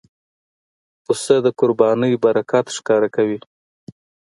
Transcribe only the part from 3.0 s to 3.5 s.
کوي.